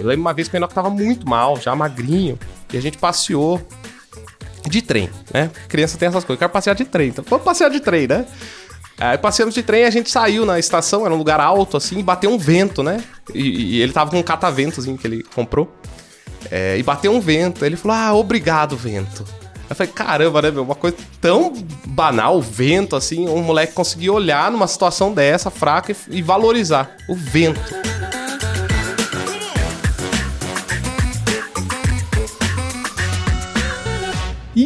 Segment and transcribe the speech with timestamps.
[0.00, 2.38] Eu lembro uma vez que o Enoch tava muito mal, já magrinho,
[2.72, 3.60] e a gente passeou
[4.66, 5.50] de trem, né?
[5.68, 8.24] Criança tem essas coisas, eu quero passear de trem, então vamos passear de trem, né?
[8.98, 12.02] Aí passeamos de trem, a gente saiu na estação, era um lugar alto, assim, e
[12.02, 13.02] bateu um vento, né?
[13.34, 15.70] E, e ele tava com um cataventozinho que ele comprou.
[16.50, 17.64] É, e bateu um vento.
[17.64, 19.24] Ele falou, ah, obrigado, vento.
[19.68, 20.64] Eu falei, caramba, né, meu?
[20.64, 21.52] Uma coisa tão
[21.86, 27.14] banal, vento, assim, um moleque conseguir olhar numa situação dessa, fraca, e, e valorizar o
[27.14, 27.89] vento.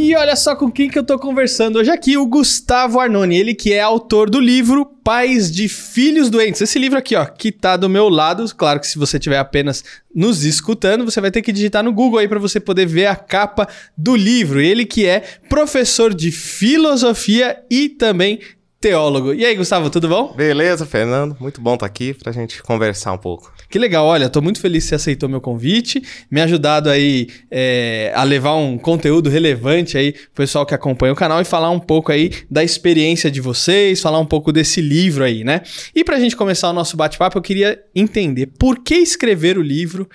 [0.05, 3.55] E olha só com quem que eu tô conversando hoje aqui, o Gustavo Arnone, ele
[3.55, 6.61] que é autor do livro Pais de Filhos Doentes.
[6.61, 8.45] Esse livro aqui, ó, que tá do meu lado.
[8.55, 9.83] Claro que se você estiver apenas
[10.15, 13.17] nos escutando, você vai ter que digitar no Google aí para você poder ver a
[13.17, 14.61] capa do livro.
[14.61, 18.41] Ele que é professor de filosofia e também
[18.85, 19.33] teólogo.
[19.33, 20.35] E aí, Gustavo, tudo bom?
[20.35, 21.35] Beleza, Fernando.
[21.41, 23.51] Muito bom estar tá aqui pra gente conversar um pouco.
[23.71, 28.13] Que legal, olha, tô muito feliz que você aceitou meu convite, me ajudado aí é,
[28.15, 31.81] a levar um conteúdo relevante aí pro pessoal que acompanha o canal e falar um
[31.81, 35.63] pouco aí da experiência de vocês, falar um pouco desse livro aí, né?
[35.95, 40.07] E pra gente começar o nosso bate-papo, eu queria entender por que escrever o livro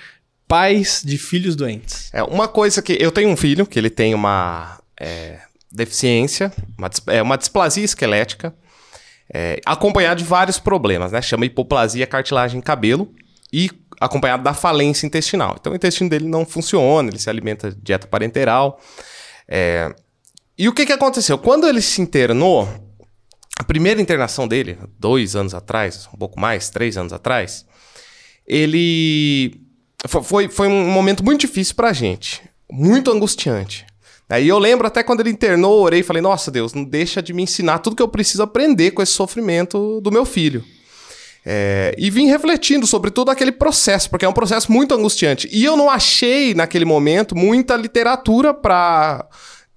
[0.47, 2.11] Pais de Filhos Doentes?
[2.13, 5.39] É uma coisa que eu tenho um filho que ele tem uma é,
[5.71, 8.53] deficiência, uma, é, uma displasia esquelética,
[9.33, 11.21] é, acompanhado de vários problemas, né?
[11.21, 13.13] Chama hipoplasia cartilagem cabelo
[13.51, 15.55] e acompanhado da falência intestinal.
[15.59, 18.79] Então o intestino dele não funciona, ele se alimenta de dieta parenteral.
[19.47, 19.93] É...
[20.57, 21.37] E o que, que aconteceu?
[21.37, 22.67] Quando ele se internou,
[23.59, 27.65] a primeira internação dele, dois anos atrás, um pouco mais, três anos atrás,
[28.47, 29.61] ele.
[30.07, 33.85] Foi, foi um momento muito difícil pra gente, muito angustiante.
[34.29, 37.33] Aí eu lembro até quando ele internou, orei e falei: Nossa Deus, não deixa de
[37.33, 40.63] me ensinar tudo que eu preciso aprender com esse sofrimento do meu filho.
[41.45, 45.49] É, e vim refletindo sobre todo aquele processo, porque é um processo muito angustiante.
[45.51, 49.27] E eu não achei, naquele momento, muita literatura para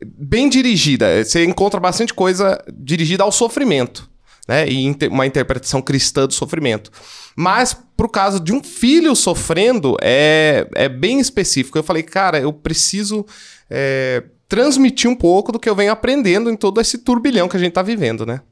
[0.04, 1.24] bem dirigida.
[1.24, 4.08] Você encontra bastante coisa dirigida ao sofrimento,
[4.48, 4.68] né?
[4.68, 6.90] E uma interpretação cristã do sofrimento.
[7.36, 11.78] Mas, pro caso de um filho sofrendo, é, é bem específico.
[11.78, 13.24] Eu falei, cara, eu preciso.
[13.70, 14.22] É,
[14.52, 17.70] transmitir um pouco do que eu venho aprendendo em todo esse turbilhão que a gente
[17.70, 18.42] está vivendo, né?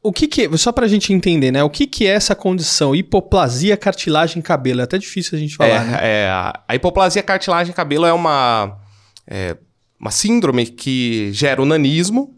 [0.00, 1.64] O que que é, só pra gente entender, né?
[1.64, 2.94] O que que é essa condição?
[2.94, 4.82] Hipoplasia cartilagem cabelo.
[4.82, 5.98] É até difícil a gente falar, é, né?
[6.00, 6.28] É,
[6.68, 8.78] a hipoplasia cartilagem cabelo é uma,
[9.26, 9.56] é,
[9.98, 12.35] uma síndrome que gera o nanismo.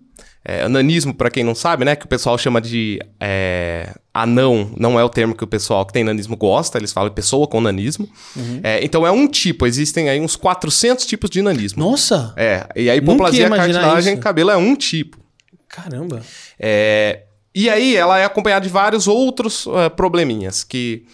[0.51, 1.95] É, nanismo, para quem não sabe, né?
[1.95, 5.93] Que o pessoal chama de é, anão, não é o termo que o pessoal que
[5.93, 8.09] tem nanismo gosta, eles falam pessoa com nanismo.
[8.35, 8.61] Uhum.
[8.63, 11.85] É, então é um tipo, existem aí uns 400 tipos de nanismo.
[11.85, 12.33] Nossa!
[12.35, 15.19] É, e a hipoplasia cartilagem cabelo é um tipo.
[15.69, 16.23] Caramba!
[16.59, 21.05] É, e aí ela é acompanhada de vários outros uh, probleminhas, que,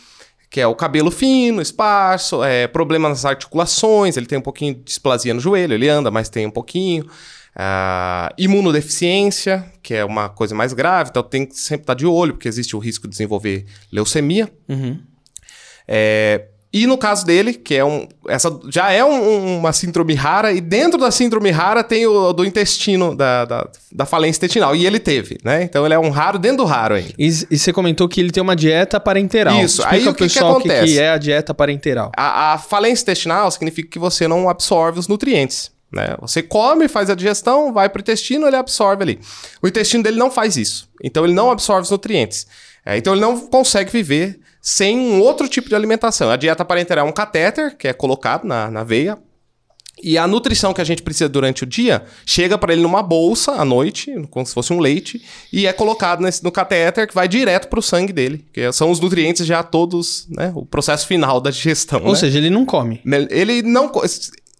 [0.54, 4.82] que é o cabelo fino, esparso, é, problema nas articulações, ele tem um pouquinho de
[4.84, 7.06] displasia no joelho, ele anda, mas tem um pouquinho.
[7.56, 12.34] Uh, imunodeficiência, que é uma coisa mais grave, então tem que sempre estar de olho,
[12.34, 14.48] porque existe o risco de desenvolver leucemia.
[14.69, 15.00] Uhum.
[15.88, 18.09] É, e no caso dele, que é um.
[18.27, 22.45] Essa já é um, uma síndrome rara, e dentro da síndrome rara tem o do
[22.45, 24.75] intestino, da, da, da, falência intestinal.
[24.75, 25.62] E ele teve, né?
[25.62, 27.15] Então ele é um raro dentro do raro ainda.
[27.17, 29.55] E, e você comentou que ele tem uma dieta parenteral.
[29.61, 30.93] Isso, Explica aí o que, pessoal que acontece?
[30.93, 32.11] O que, é a dieta parenteral?
[32.17, 35.71] A, a falência intestinal significa que você não absorve os nutrientes.
[35.93, 36.17] Né?
[36.21, 39.21] Você come, faz a digestão, vai para o intestino, ele absorve ali.
[39.62, 40.89] O intestino dele não faz isso.
[41.05, 42.49] Então ele não absorve os nutrientes.
[42.85, 46.30] É, então ele não consegue viver sem um outro tipo de alimentação.
[46.30, 49.19] A dieta parenteral é um catéter que é colocado na, na veia.
[50.02, 53.52] E a nutrição que a gente precisa durante o dia chega para ele numa bolsa
[53.52, 57.28] à noite, como se fosse um leite, e é colocado nesse, no catéter que vai
[57.28, 61.41] direto para o sangue dele, que são os nutrientes já todos, né, o processo final
[61.41, 62.00] da digestão.
[62.02, 62.19] Ou né?
[62.19, 63.02] seja, ele não come.
[63.31, 63.92] Ele não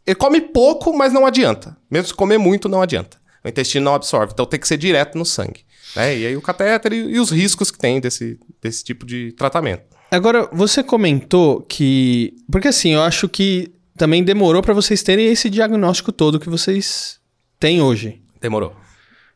[0.07, 1.77] ele come pouco, mas não adianta.
[1.91, 3.17] Mesmo se comer muito, não adianta.
[3.43, 5.65] O intestino não absorve, então tem que ser direto no sangue.
[5.97, 6.19] Né?
[6.19, 9.94] E aí o catéter e, e os riscos que tem desse, desse tipo de tratamento.
[10.15, 12.35] Agora, você comentou que.
[12.51, 17.19] Porque assim, eu acho que também demorou para vocês terem esse diagnóstico todo que vocês
[17.59, 18.21] têm hoje.
[18.41, 18.75] Demorou.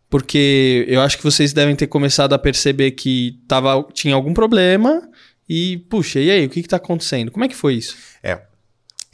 [0.08, 5.06] Porque eu acho que vocês devem ter começado a perceber que tava, tinha algum problema
[5.48, 7.30] e, puxa, e aí, o que está acontecendo?
[7.30, 7.96] Como é que foi isso?
[8.22, 8.40] É.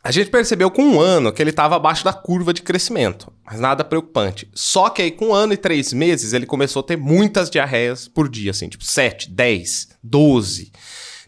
[0.03, 3.59] A gente percebeu com um ano que ele estava abaixo da curva de crescimento, mas
[3.59, 4.49] nada preocupante.
[4.55, 8.07] Só que aí, com um ano e três meses, ele começou a ter muitas diarreias
[8.07, 10.71] por dia, assim, tipo 7, 10, 12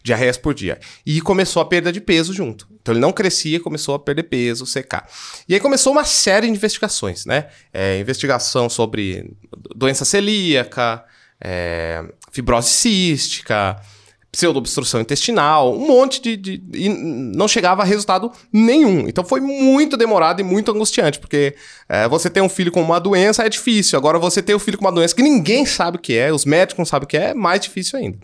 [0.07, 0.79] diarreias por dia.
[1.05, 2.67] E começou a perda de peso junto.
[2.81, 5.07] Então ele não crescia, começou a perder peso, secar.
[5.47, 7.47] E aí começou uma série de investigações, né?
[7.73, 9.33] É, investigação sobre
[9.75, 11.03] doença celíaca,
[11.41, 13.79] é, fibrose cística,
[14.31, 19.07] pseudo-obstrução intestinal, um monte de, de, E não chegava a resultado nenhum.
[19.07, 21.55] Então foi muito demorado e muito angustiante, porque
[21.89, 23.97] é, você ter um filho com uma doença é difícil.
[23.97, 26.45] Agora, você ter um filho com uma doença que ninguém sabe o que é, os
[26.45, 28.17] médicos não sabem o que é, é mais difícil ainda.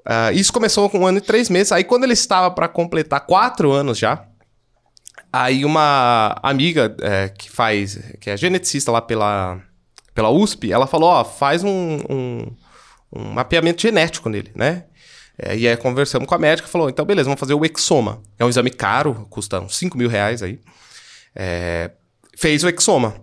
[0.00, 1.72] Uh, isso começou com um ano e três meses.
[1.72, 4.26] Aí, quando ele estava para completar quatro anos já,
[5.32, 9.60] aí uma amiga é, que faz, que é geneticista lá pela,
[10.14, 12.46] pela USP, ela falou: Ó, faz um, um,
[13.12, 14.84] um mapeamento genético nele, né?
[15.38, 18.20] É, e aí conversamos com a médica falou: então, beleza, vamos fazer o exoma.
[18.38, 20.58] É um exame caro, custa uns 5 mil reais aí.
[21.34, 21.92] É,
[22.36, 23.14] fez o exoma.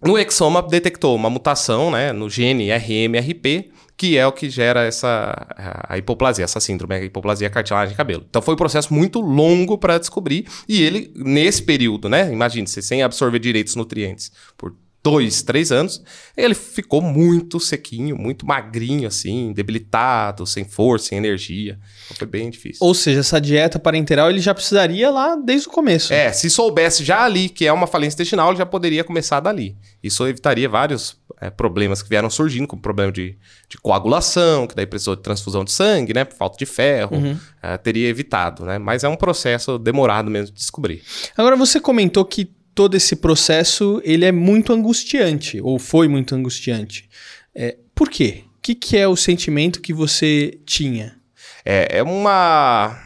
[0.00, 5.46] No exoma detectou uma mutação né, no gene RMRP, que é o que gera essa
[5.88, 8.24] a hipoplasia, essa síndrome, a hipoplasia cartilagem de cabelo.
[8.28, 12.82] Então foi um processo muito longo para descobrir e ele nesse período, né, imagine se
[12.82, 14.74] sem absorver direitos nutrientes por
[15.06, 16.02] dois, três anos,
[16.36, 21.78] ele ficou muito sequinho, muito magrinho, assim, debilitado, sem força, sem energia.
[22.06, 22.84] Então foi bem difícil.
[22.84, 26.12] Ou seja, essa dieta parenteral ele já precisaria lá desde o começo.
[26.12, 29.76] É, se soubesse já ali que é uma falência intestinal, ele já poderia começar dali.
[30.02, 33.38] Isso evitaria vários é, problemas que vieram surgindo, como problema de,
[33.68, 36.24] de, coagulação, que daí precisou de transfusão de sangue, né?
[36.24, 37.16] Por falta de ferro.
[37.16, 37.38] Uhum.
[37.62, 38.76] É, teria evitado, né?
[38.76, 41.02] Mas é um processo demorado mesmo de descobrir.
[41.36, 47.08] Agora, você comentou que todo esse processo ele é muito angustiante, ou foi muito angustiante.
[47.54, 48.44] É, por quê?
[48.58, 51.16] O que, que é o sentimento que você tinha?
[51.64, 53.02] É, é uma.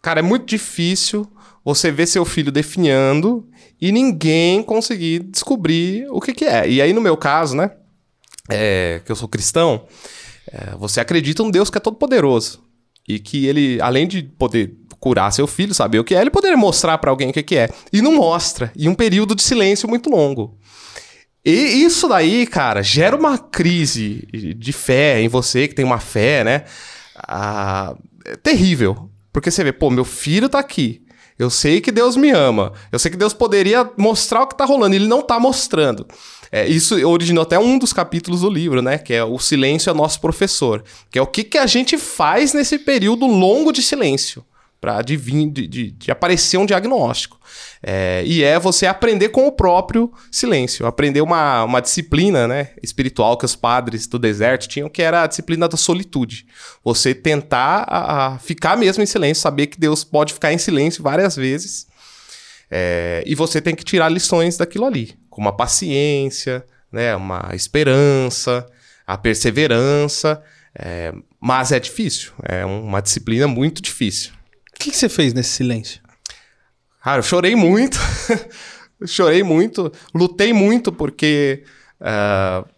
[0.00, 1.30] Cara, é muito difícil
[1.62, 3.46] você ver seu filho definhando
[3.80, 6.68] e ninguém conseguir descobrir o que, que é.
[6.68, 7.70] E aí, no meu caso, né?
[8.48, 9.86] É, que eu sou cristão,
[10.50, 12.64] é, você acredita num Deus que é todo poderoso.
[13.06, 16.56] E que ele, além de poder curar seu filho, saber o que é, ele poderia
[16.56, 17.68] mostrar para alguém o que, é.
[17.92, 18.72] E não mostra.
[18.74, 20.56] E um período de silêncio muito longo.
[21.44, 26.42] E isso daí, cara, gera uma crise de fé em você, que tem uma fé,
[26.42, 26.64] né?
[27.16, 29.10] Ah, é terrível.
[29.30, 31.03] Porque você vê, pô, meu filho tá aqui.
[31.38, 32.72] Eu sei que Deus me ama.
[32.92, 34.94] Eu sei que Deus poderia mostrar o que tá rolando.
[34.94, 36.06] Ele não tá mostrando.
[36.52, 38.98] É, isso originou até um dos capítulos do livro, né?
[38.98, 40.84] Que é o silêncio é nosso professor.
[41.10, 44.44] Que é o que, que a gente faz nesse período longo de silêncio
[44.84, 47.40] para de, de, de, aparecer um diagnóstico.
[47.82, 53.38] É, e é você aprender com o próprio silêncio, aprender uma, uma disciplina né, espiritual
[53.38, 56.46] que os padres do deserto tinham, que era a disciplina da solitude.
[56.84, 61.02] Você tentar a, a ficar mesmo em silêncio, saber que Deus pode ficar em silêncio
[61.02, 61.86] várias vezes.
[62.70, 68.66] É, e você tem que tirar lições daquilo ali, como a paciência, né, uma esperança,
[69.06, 70.42] a perseverança.
[70.78, 74.32] É, mas é difícil, é uma disciplina muito difícil.
[74.74, 76.00] O que, que você fez nesse silêncio?
[77.02, 77.98] Cara, eu chorei muito.
[79.06, 79.92] chorei muito.
[80.14, 81.64] Lutei muito porque
[82.00, 82.68] uh,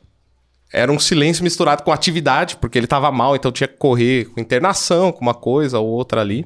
[0.73, 4.41] era um silêncio misturado com atividade, porque ele estava mal, então tinha que correr com
[4.41, 6.45] internação, com uma coisa ou outra ali.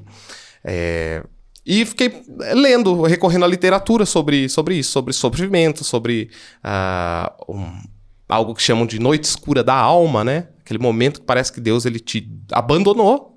[0.62, 1.22] É,
[1.64, 2.22] e fiquei
[2.54, 6.30] lendo, recorrendo à literatura sobre, sobre isso, sobre sofrimento, sobre
[6.64, 7.82] uh, um,
[8.28, 10.48] algo que chamam de noite escura da alma, né?
[10.60, 13.29] Aquele momento que parece que Deus ele te abandonou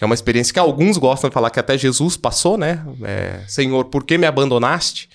[0.00, 2.84] é uma experiência que alguns gostam de falar que até Jesus passou, né?
[3.02, 5.08] É, Senhor, por que me abandonaste?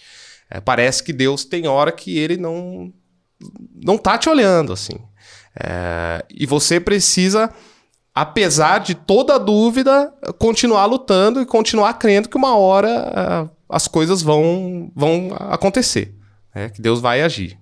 [0.49, 2.91] É, parece que Deus tem hora que ele não
[3.83, 4.99] não tá te olhando, assim.
[5.59, 7.51] É, e você precisa,
[8.13, 14.21] apesar de toda dúvida, continuar lutando e continuar crendo que uma hora uh, as coisas
[14.21, 16.13] vão, vão acontecer,
[16.53, 16.69] né?
[16.69, 17.57] que Deus vai agir.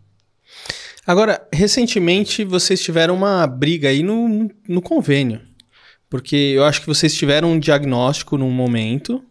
[1.07, 5.41] Agora, recentemente vocês tiveram uma briga aí no, no convênio.
[6.09, 9.23] Porque eu acho que vocês tiveram um diagnóstico num momento,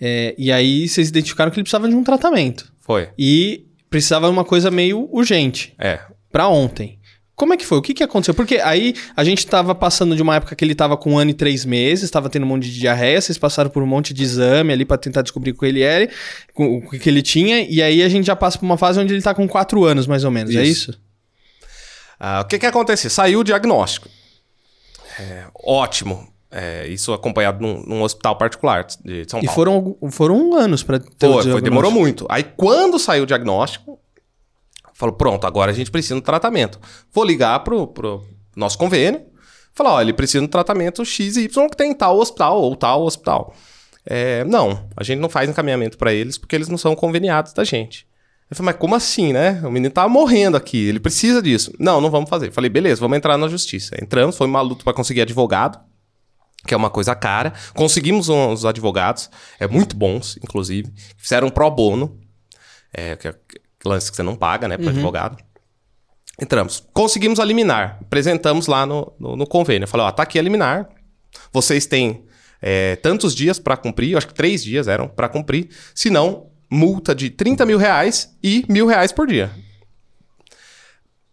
[0.00, 2.72] é, e aí vocês identificaram que ele precisava de um tratamento.
[2.80, 3.08] Foi.
[3.18, 5.74] E precisava de uma coisa meio urgente.
[5.78, 6.00] É.
[6.30, 6.98] Pra ontem.
[7.34, 7.78] Como é que foi?
[7.78, 8.34] O que, que aconteceu?
[8.34, 11.30] Porque aí a gente tava passando de uma época que ele tava com um ano
[11.30, 14.22] e três meses, estava tendo um monte de diarreia, vocês passaram por um monte de
[14.22, 16.06] exame ali para tentar descobrir o que ele era,
[16.54, 19.22] o que ele tinha, e aí a gente já passa por uma fase onde ele
[19.22, 20.90] tá com quatro anos, mais ou menos, é isso.
[20.90, 21.00] é isso?
[22.20, 23.08] Ah, o que que aconteceu?
[23.08, 24.10] Saiu o diagnóstico.
[25.18, 26.28] É, ótimo.
[26.52, 29.52] É, isso acompanhado num, num, hospital particular de São e Paulo.
[29.52, 32.26] E foram, foram anos para ter foi, foi, demorou muito.
[32.28, 34.00] Aí quando saiu o diagnóstico,
[34.92, 36.80] falou, pronto, agora a gente precisa de um tratamento.
[37.12, 38.24] Vou ligar pro, pro
[38.56, 39.24] nosso convênio,
[39.72, 43.54] falar, ó, ele precisa de um tratamento XY que tem tal hospital ou tal hospital.
[44.04, 47.62] É, não, a gente não faz encaminhamento para eles porque eles não são conveniados da
[47.62, 48.09] gente.
[48.50, 49.60] Eu falei, mas como assim, né?
[49.62, 51.72] O menino tava morrendo aqui, ele precisa disso.
[51.78, 52.50] Não, não vamos fazer.
[52.50, 53.96] Falei, beleza, vamos entrar na justiça.
[54.02, 55.78] Entramos, foi uma luta para conseguir advogado,
[56.66, 57.52] que é uma coisa cara.
[57.74, 59.30] Conseguimos uns advogados,
[59.60, 60.92] é muito bons, inclusive.
[61.16, 62.18] Fizeram um pro bono,
[62.92, 63.34] é, que é
[63.84, 64.92] lance que você não paga, né, para uhum.
[64.92, 65.38] advogado.
[66.42, 66.84] Entramos.
[66.92, 67.98] Conseguimos a liminar.
[68.00, 69.84] Apresentamos lá no, no, no convênio.
[69.84, 70.88] Eu falei, ó, tá aqui a liminar.
[71.52, 72.24] vocês têm
[72.60, 77.28] é, tantos dias para cumprir, acho que três dias eram para cumprir, senão multa de
[77.30, 79.50] 30 mil reais e mil reais por dia.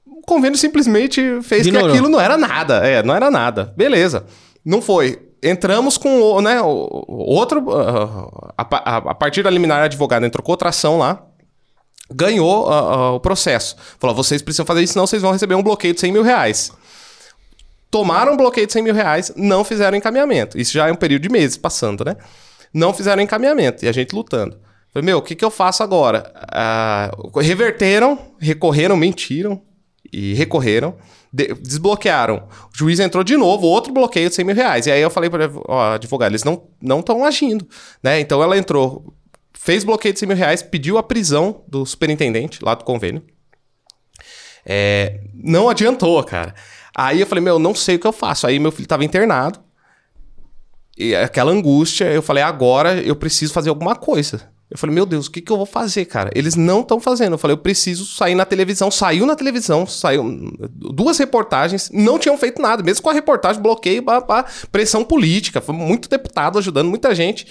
[0.05, 1.89] O convênio simplesmente fez Ignorou.
[1.89, 2.77] que aquilo não era nada.
[2.87, 3.73] É, não era nada.
[3.77, 4.25] Beleza.
[4.65, 5.21] Não foi.
[5.41, 7.63] Entramos com o, né, outro.
[7.71, 11.23] ah, a, a- a partir da liminar, a advogada entrou com outra ação lá.
[12.11, 13.75] Ganhou ah, ah, o processo.
[13.99, 16.71] Falou: vocês precisam fazer isso, senão vocês vão receber um bloqueio de 100 mil reais.
[17.91, 20.59] Tomaram um bloqueio de 100 mil reais, não fizeram encaminhamento.
[20.59, 22.17] Isso já é um período de meses passando, né?
[22.73, 24.57] Não fizeram encaminhamento e a gente lutando.
[24.97, 26.33] Falei, meu, o que, que eu faço agora?
[26.51, 29.61] Ah, reverteram, recorreram, mentiram
[30.11, 30.95] e recorreram.
[31.31, 32.47] de- desbloquearam.
[32.73, 34.87] O juiz entrou de novo, outro bloqueio de 100 mil reais.
[34.87, 35.51] E aí eu falei para
[35.93, 37.67] advogado, eles não estão agindo.
[38.01, 38.19] Né?
[38.21, 39.13] Então ela entrou,
[39.53, 43.21] fez bloqueio de 100 mil reais, pediu a prisão do superintendente lá do convênio.
[44.65, 46.55] É, não adiantou, cara.
[46.95, 48.47] Aí eu falei, meu, não sei o que eu faço.
[48.47, 49.59] Aí meu filho tava internado.
[50.97, 54.56] E aquela angústia, eu falei, agora eu preciso fazer alguma coisa.
[54.69, 56.29] Eu falei, meu Deus, o que, que eu vou fazer, cara?
[56.35, 57.33] Eles não estão fazendo.
[57.33, 58.91] Eu falei, eu preciso sair na televisão.
[58.91, 62.83] Saiu na televisão, saiu duas reportagens, não tinham feito nada.
[62.83, 65.61] Mesmo com a reportagem, bloqueio, pá, pá, pressão política.
[65.61, 67.47] Foi muito deputado ajudando muita gente.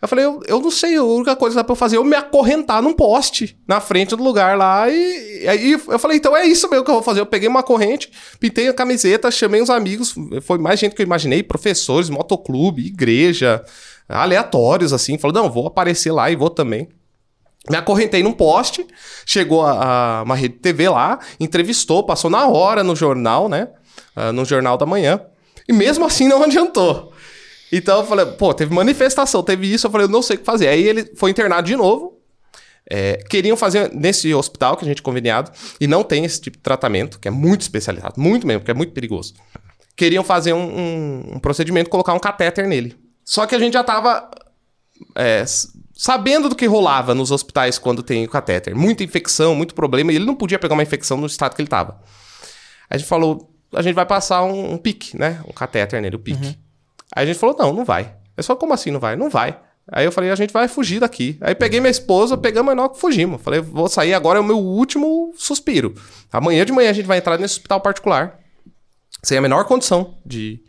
[0.00, 1.98] Eu falei, eu, eu não sei, a única coisa que dá pra eu fazer é
[1.98, 4.88] eu me acorrentar num poste na frente do lugar lá.
[4.88, 7.20] E, e aí eu falei, então é isso mesmo que eu vou fazer.
[7.20, 11.06] Eu peguei uma corrente, pintei a camiseta, chamei uns amigos, foi mais gente que eu
[11.06, 13.62] imaginei, professores, motoclube, igreja,
[14.10, 15.16] aleatórios, assim.
[15.18, 16.88] Falou, não, vou aparecer lá e vou também.
[17.68, 18.86] Me acorrentei num poste,
[19.26, 23.68] chegou a, a- uma rede TV lá, entrevistou, passou na hora no jornal, né?
[24.16, 25.20] Ah, no Jornal da Manhã.
[25.68, 27.12] E mesmo assim não adiantou.
[27.70, 30.44] Então eu falei, pô, teve manifestação, teve isso, eu falei, eu não sei o que
[30.44, 30.68] fazer.
[30.68, 32.18] Aí ele foi internado de novo.
[32.90, 36.56] É, queriam fazer nesse hospital que a gente é conveniado, e não tem esse tipo
[36.56, 39.34] de tratamento, que é muito especializado, muito mesmo, porque é muito perigoso.
[39.94, 42.96] Queriam fazer um, um- um procedimento, colocar um catéter nele.
[43.30, 44.28] Só que a gente já tava
[45.14, 45.44] é,
[45.94, 48.74] sabendo do que rolava nos hospitais quando tem o catéter.
[48.74, 51.68] Muita infecção, muito problema, e ele não podia pegar uma infecção no estado que ele
[51.68, 52.02] tava.
[52.90, 55.40] A gente falou, a gente vai passar um, um pique, né?
[55.46, 56.58] Um catéter nele, o pique.
[57.14, 58.16] Aí a gente falou, não, não vai.
[58.36, 59.14] Eu só, como assim não vai?
[59.14, 59.56] Não vai.
[59.92, 61.38] Aí eu falei, a gente vai fugir daqui.
[61.40, 63.40] Aí peguei minha esposa, pegamos a nós e fugimos.
[63.40, 65.94] Falei, vou sair agora, é o meu último suspiro.
[66.32, 68.40] Amanhã de manhã a gente vai entrar nesse hospital particular.
[69.22, 70.64] Sem a menor condição de,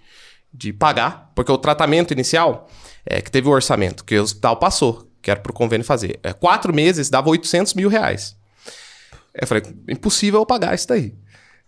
[0.53, 2.67] de pagar, porque o tratamento inicial
[3.05, 6.19] é que teve o orçamento, que o hospital passou, que era pro convênio fazer.
[6.23, 8.35] É, quatro meses dava 800 mil reais.
[9.33, 11.15] Eu falei, impossível eu pagar isso daí.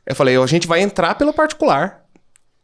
[0.05, 2.02] Eu falei, a gente vai entrar pelo particular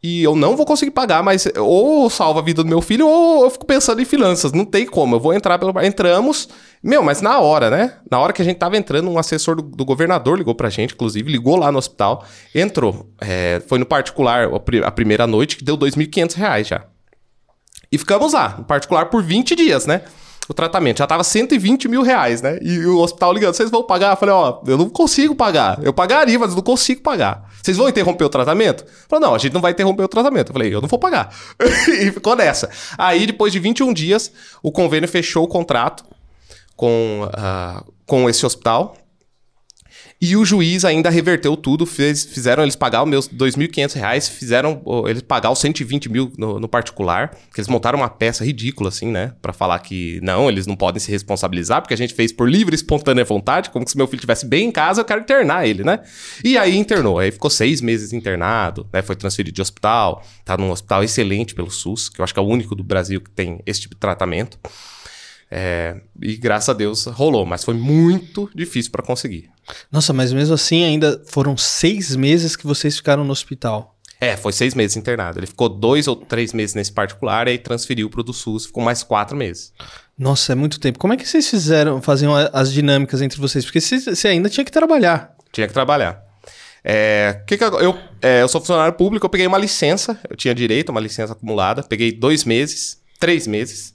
[0.02, 3.44] e eu não vou conseguir pagar, mas ou salva a vida do meu filho ou
[3.44, 4.50] eu fico pensando em finanças.
[4.52, 5.78] Não tem como, eu vou entrar pelo.
[5.82, 6.48] Entramos,
[6.82, 7.94] meu, mas na hora, né?
[8.10, 10.94] Na hora que a gente tava entrando, um assessor do, do governador ligou pra gente,
[10.94, 13.10] inclusive, ligou lá no hospital, entrou.
[13.20, 16.82] É, foi no particular a pri- a primeira noite, que deu 2.500 reais já.
[17.92, 20.02] E ficamos lá, no particular, por 20 dias, né?
[20.48, 20.98] O tratamento.
[20.98, 22.58] Já tava 120 mil reais, né?
[22.62, 24.12] E o hospital ligando, vocês vão pagar?
[24.12, 25.78] Eu falei, ó, eu não consigo pagar.
[25.82, 27.49] Eu pagaria, mas não consigo pagar.
[27.62, 28.84] Vocês vão interromper o tratamento?
[29.08, 30.48] Falou, não, a gente não vai interromper o tratamento.
[30.48, 31.34] Eu falei, eu não vou pagar.
[31.88, 32.70] e ficou nessa.
[32.96, 36.04] Aí, depois de 21 dias, o convênio fechou o contrato
[36.76, 38.96] com, ah, com esse hospital.
[40.22, 44.82] E o juiz ainda reverteu tudo, fez- fizeram eles pagar os meus 2.500 reais, fizeram
[45.08, 49.06] eles pagar os 120 mil no, no particular, que eles montaram uma peça ridícula, assim,
[49.10, 49.32] né?
[49.40, 52.74] Pra falar que não, eles não podem se responsabilizar, porque a gente fez por livre
[52.74, 55.82] e espontânea vontade, como se meu filho estivesse bem em casa, eu quero internar ele,
[55.82, 56.00] né?
[56.44, 59.00] E aí internou, aí ficou seis meses internado, né?
[59.00, 62.42] Foi transferido de hospital, tá num hospital excelente pelo SUS, que eu acho que é
[62.42, 64.58] o único do Brasil que tem esse tipo de tratamento.
[65.50, 69.50] É, e graças a Deus rolou, mas foi muito difícil pra conseguir.
[69.90, 73.96] Nossa, mas mesmo assim ainda foram seis meses que vocês ficaram no hospital.
[74.20, 75.38] É, foi seis meses internado.
[75.38, 78.82] Ele ficou dois ou três meses nesse particular e aí transferiu pro do SUS, ficou
[78.82, 79.72] mais quatro meses.
[80.16, 80.98] Nossa, é muito tempo.
[80.98, 83.64] Como é que vocês fizeram, faziam as dinâmicas entre vocês?
[83.64, 85.34] Porque você ainda tinha que trabalhar.
[85.50, 86.22] Tinha que trabalhar.
[86.84, 90.36] É, que que eu, eu, é, eu sou funcionário público, eu peguei uma licença, eu
[90.36, 93.94] tinha direito a uma licença acumulada, peguei dois meses, três meses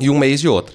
[0.00, 0.74] e um mês de outra.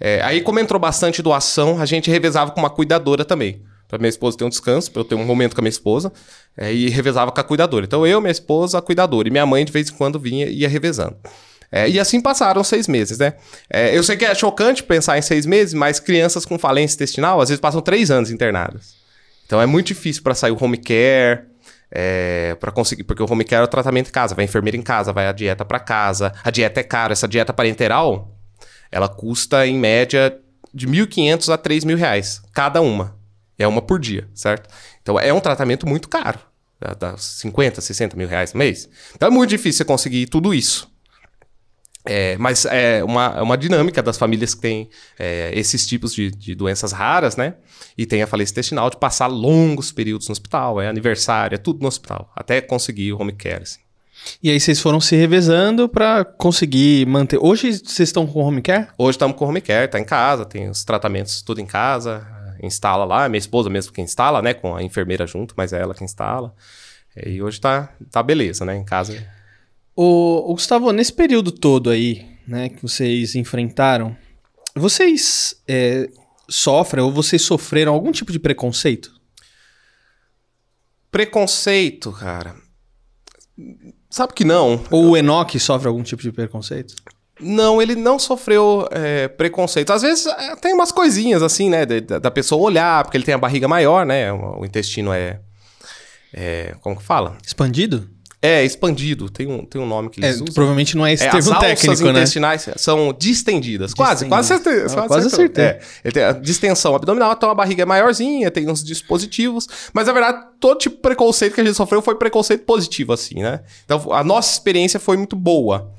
[0.00, 3.62] É, aí, como entrou bastante doação, a gente revezava com uma cuidadora também.
[3.88, 6.12] Pra minha esposa ter um descanso, pra eu ter um momento com a minha esposa,
[6.56, 7.84] é, e revezava com a cuidadora.
[7.84, 10.60] Então, eu, minha esposa, a cuidadora, e minha mãe, de vez em quando, vinha e
[10.60, 11.16] ia revezando.
[11.70, 13.34] É, e assim passaram seis meses, né?
[13.68, 17.40] É, eu sei que é chocante pensar em seis meses, mas crianças com falência intestinal,
[17.40, 18.94] às vezes, passam três anos internadas.
[19.46, 21.44] Então é muito difícil para sair o home care,
[21.90, 24.76] é, para conseguir, porque o home care é o tratamento em casa, vai a enfermeira
[24.76, 26.32] em casa, vai a dieta para casa.
[26.44, 28.37] A dieta é cara, essa dieta parenteral,
[28.90, 30.38] ela custa em média
[30.72, 33.16] de 1.500 a 3.000 reais, cada uma.
[33.58, 34.72] É uma por dia, certo?
[35.02, 36.38] Então é um tratamento muito caro.
[36.80, 38.88] Dá, dá 50, 60 mil reais no mês.
[39.14, 40.88] Então é muito difícil você conseguir tudo isso.
[42.04, 46.30] É, mas é uma, é uma dinâmica das famílias que têm é, esses tipos de,
[46.30, 47.56] de, doenças raras, né?
[47.98, 51.82] E tem a falência intestinal de passar longos períodos no hospital, é aniversário, é tudo
[51.82, 53.62] no hospital, até conseguir o home care.
[53.62, 53.80] Assim.
[54.42, 57.38] E aí vocês foram se revezando para conseguir manter.
[57.38, 58.88] Hoje vocês estão com home care?
[58.96, 62.26] Hoje estamos com home care, tá em casa, tem os tratamentos tudo em casa,
[62.62, 64.54] instala lá, minha esposa mesmo que instala, né?
[64.54, 66.54] Com a enfermeira junto, mas é ela que instala.
[67.26, 68.76] E hoje tá, tá beleza, né?
[68.76, 69.26] Em casa.
[69.94, 74.16] O, o Gustavo, nesse período todo aí, né, que vocês enfrentaram,
[74.74, 76.08] vocês é,
[76.48, 79.12] sofrem ou vocês sofreram algum tipo de preconceito?
[81.10, 82.54] Preconceito, cara.
[84.10, 84.82] Sabe que não.
[84.90, 86.94] Ou o Enoch sofre algum tipo de preconceito?
[87.40, 89.92] Não, ele não sofreu é, preconceito.
[89.92, 91.86] Às vezes é, tem umas coisinhas assim, né?
[91.86, 94.32] Da, da, pessoa olhar, porque ele tem a barriga maior, né?
[94.32, 95.40] O, o intestino é,
[96.32, 96.74] é.
[96.80, 97.38] Como que fala?
[97.44, 98.10] Expandido?
[98.40, 99.28] É, expandido.
[99.28, 100.54] Tem um, tem um nome que eles é, usam.
[100.54, 102.10] Provavelmente não é esse é, termo as técnico, né?
[102.10, 103.92] intestinais são distendidas.
[103.92, 104.84] Quase, quase acertei.
[104.84, 105.64] Ah, quase acertei.
[105.64, 109.66] É, ele tem a distensão abdominal, então a barriga é maiorzinha, tem uns dispositivos.
[109.92, 113.42] Mas, na verdade, todo tipo de preconceito que a gente sofreu foi preconceito positivo, assim,
[113.42, 113.60] né?
[113.84, 115.92] Então, a nossa experiência foi muito boa.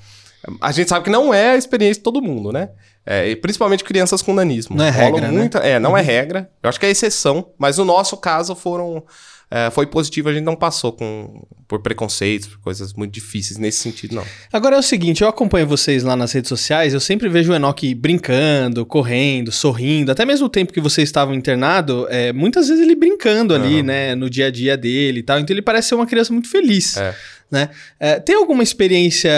[0.61, 2.69] A gente sabe que não é a experiência de todo mundo, né?
[3.05, 4.77] É, principalmente crianças com nanismo.
[4.77, 5.31] Não é regra, né?
[5.31, 5.71] muita, né?
[5.71, 5.97] É, não é uhum.
[5.97, 6.49] é regra.
[6.63, 9.03] Eu acho que é exceção, mas no nosso caso foram
[9.51, 13.79] é, foi positivo, a gente não passou com, por preconceitos, por coisas muito difíceis nesse
[13.79, 14.23] sentido, não.
[14.53, 17.55] Agora é o seguinte, eu acompanho vocês lá nas redes sociais, eu sempre vejo o
[17.55, 22.83] Enoch brincando, correndo, sorrindo, até mesmo o tempo que vocês estavam internado, é, muitas vezes
[22.83, 23.83] ele brincando ali, uhum.
[23.83, 26.49] né, no dia a dia dele e tal, então ele parece ser uma criança muito
[26.49, 26.97] feliz.
[26.97, 27.15] É.
[27.51, 27.69] Né?
[27.99, 29.31] É, tem alguma experiência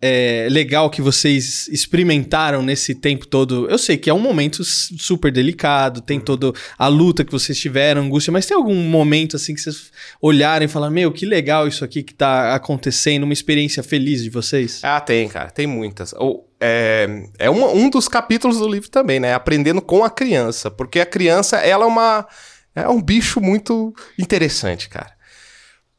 [0.00, 3.68] é, legal que vocês experimentaram nesse tempo todo?
[3.68, 6.24] Eu sei que é um momento super delicado, tem uhum.
[6.24, 10.64] toda a luta que vocês tiveram, angústia, mas tem algum momento assim que vocês olharem
[10.64, 14.80] e falar, meu, que legal isso aqui que tá acontecendo, uma experiência feliz de vocês?
[14.82, 16.14] Ah, tem, cara, tem muitas.
[16.14, 19.34] Ou, é, é uma, um dos capítulos do livro também, né?
[19.34, 22.26] Aprendendo com a criança, porque a criança, ela é uma...
[22.74, 25.19] É um bicho muito interessante, cara.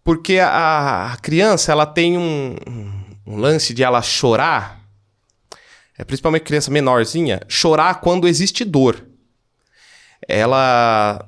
[0.03, 2.55] Porque a, a criança, ela tem um,
[3.25, 4.81] um, lance de ela chorar,
[5.97, 9.05] é, principalmente criança menorzinha, chorar quando existe dor.
[10.27, 11.27] Ela,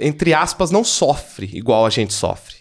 [0.00, 2.56] entre aspas, não sofre igual a gente sofre.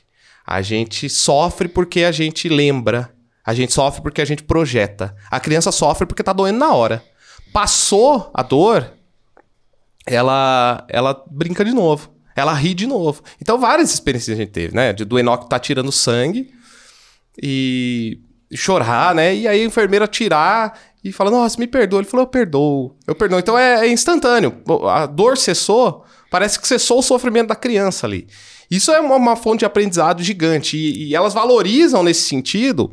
[0.45, 3.13] A gente sofre porque a gente lembra.
[3.45, 5.15] A gente sofre porque a gente projeta.
[5.31, 7.03] A criança sofre porque tá doendo na hora.
[7.53, 8.93] Passou a dor,
[10.05, 13.23] ela, ela brinca de novo ela ri de novo.
[13.41, 14.93] Então, várias experiências a gente teve, né?
[14.93, 16.51] Do Enoch tá tirando sangue
[17.41, 18.19] e
[18.53, 19.35] chorar, né?
[19.35, 21.99] E aí a enfermeira tirar e fala, nossa, me perdoa.
[21.99, 23.39] Ele falou, eu perdoo, eu perdoo.
[23.39, 24.61] Então é, é instantâneo.
[24.89, 28.27] A dor cessou, parece que cessou o sofrimento da criança ali.
[28.69, 30.77] Isso é uma, uma fonte de aprendizado gigante.
[30.77, 32.91] E, e, elas valorizam nesse sentido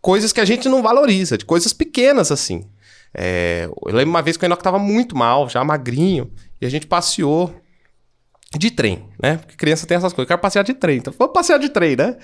[0.00, 2.64] coisas que a gente não valoriza, de coisas pequenas assim.
[3.12, 6.30] É, eu lembro uma vez que o Enoch tava muito mal, já magrinho,
[6.60, 7.54] e a gente passeou
[8.54, 9.38] de trem, né?
[9.38, 10.24] Porque criança tem essas coisas.
[10.24, 10.98] Eu quero passear de trem.
[10.98, 12.16] Então, vamos passear de trem, né?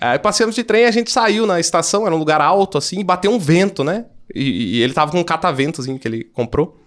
[0.00, 3.04] Aí passeamos de trem, a gente saiu na estação, era um lugar alto, assim, e
[3.04, 4.06] bateu um vento, né?
[4.32, 6.78] E, e ele tava com um cataventozinho que ele comprou.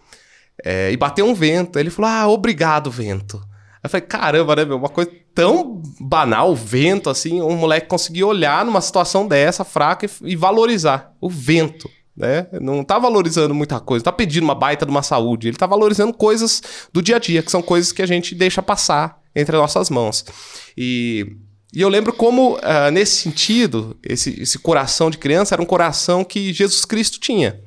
[0.64, 1.78] É, e bateu um vento.
[1.78, 3.38] Ele falou: Ah, obrigado, vento.
[3.38, 4.78] Aí eu falei, caramba, né, meu?
[4.78, 10.06] Uma coisa tão banal, o vento, assim, um moleque conseguir olhar numa situação dessa, fraca,
[10.06, 11.90] e, e valorizar o vento
[12.22, 12.46] né?
[12.62, 16.14] Não tá valorizando muita coisa, tá pedindo uma baita de uma saúde, ele tá valorizando
[16.14, 16.62] coisas
[16.94, 20.24] do dia a dia, que são coisas que a gente deixa passar entre nossas mãos.
[20.78, 21.26] E,
[21.74, 26.24] e eu lembro como, uh, nesse sentido, esse, esse coração de criança era um coração
[26.24, 27.60] que Jesus Cristo tinha.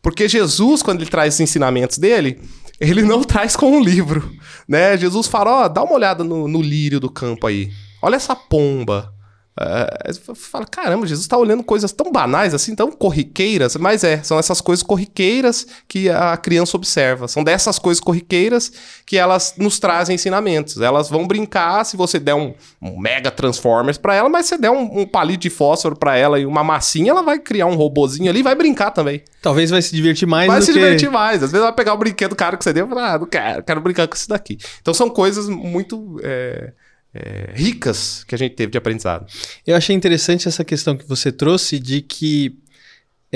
[0.00, 2.40] Porque Jesus, quando ele traz os ensinamentos dele,
[2.80, 4.32] ele não traz com um livro,
[4.66, 4.96] né?
[4.96, 7.70] Jesus fala, ó, oh, dá uma olhada no, no lírio do campo aí.
[8.00, 9.13] Olha essa pomba.
[9.56, 14.36] Uh, fala, caramba, Jesus está olhando coisas tão banais assim, tão corriqueiras, mas é, são
[14.36, 17.28] essas coisas corriqueiras que a criança observa.
[17.28, 18.72] São dessas coisas corriqueiras
[19.06, 20.80] que elas nos trazem ensinamentos.
[20.80, 24.72] Elas vão brincar se você der um, um mega Transformers para ela, mas se der
[24.72, 28.28] um, um, palito de fósforo para ela e uma massinha, ela vai criar um robozinho
[28.28, 29.22] ali e vai brincar também.
[29.40, 30.72] Talvez vai se divertir mais Vai se que...
[30.72, 31.44] divertir mais.
[31.44, 33.62] Às vezes vai pegar o brinquedo caro que você deu e falar, ah, não quero,
[33.62, 34.58] quero brincar com isso daqui.
[34.80, 36.18] Então são coisas muito.
[36.24, 36.72] É
[37.14, 39.26] é, ricas que a gente teve de aprendizado.
[39.66, 42.58] Eu achei interessante essa questão que você trouxe de que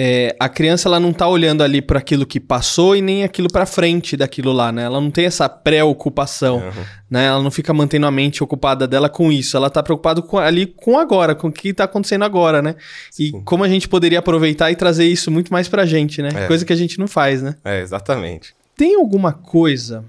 [0.01, 3.49] é, a criança ela não está olhando ali para aquilo que passou e nem aquilo
[3.49, 4.85] para frente daquilo lá, né?
[4.85, 6.85] Ela não tem essa preocupação, uhum.
[7.11, 7.27] né?
[7.27, 9.57] Ela não fica mantendo a mente ocupada dela com isso.
[9.57, 12.77] Ela está preocupada com, ali com agora, com o que está acontecendo agora, né?
[13.19, 13.43] E Sim.
[13.45, 16.29] como a gente poderia aproveitar e trazer isso muito mais para a gente, né?
[16.33, 16.47] É.
[16.47, 17.57] Coisa que a gente não faz, né?
[17.65, 18.55] É, exatamente.
[18.77, 20.05] Tem alguma coisa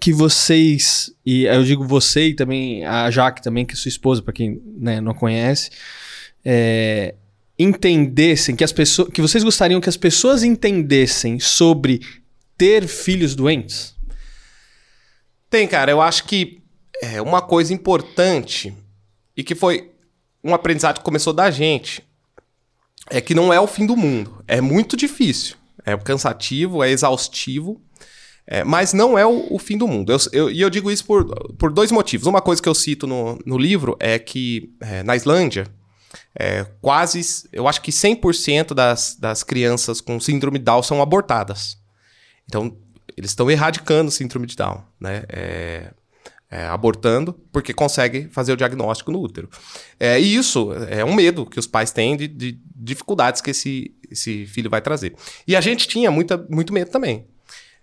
[0.00, 4.22] que vocês, e eu digo você e também a Jaque também, que é sua esposa,
[4.22, 5.70] para quem né, não conhece,
[6.44, 7.14] é,
[7.58, 9.08] entendessem, que as pessoas.
[9.10, 12.00] que vocês gostariam que as pessoas entendessem sobre
[12.56, 13.94] ter filhos doentes?
[15.50, 15.90] Tem, cara.
[15.90, 16.60] Eu acho que
[17.02, 18.74] é uma coisa importante
[19.36, 19.90] e que foi
[20.42, 22.02] um aprendizado que começou da gente
[23.10, 24.44] é que não é o fim do mundo.
[24.46, 25.56] É muito difícil.
[25.84, 27.80] É cansativo, é exaustivo.
[28.50, 30.10] É, mas não é o, o fim do mundo.
[30.10, 31.26] Eu, eu, e eu digo isso por,
[31.58, 32.26] por dois motivos.
[32.26, 35.66] Uma coisa que eu cito no, no livro é que é, na Islândia,
[36.34, 41.76] é, quase, eu acho que 100% das, das crianças com síndrome de Down são abortadas.
[42.46, 42.74] Então,
[43.14, 45.24] eles estão erradicando síndrome de Down, né?
[45.28, 45.90] É,
[46.50, 49.50] é, abortando, porque consegue fazer o diagnóstico no útero.
[50.00, 53.94] É, e isso é um medo que os pais têm de, de dificuldades que esse,
[54.10, 55.14] esse filho vai trazer.
[55.46, 57.26] E a gente tinha muita, muito medo também